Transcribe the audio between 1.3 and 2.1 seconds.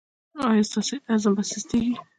به سستیږي؟